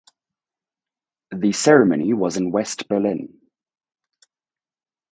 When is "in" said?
2.35-2.49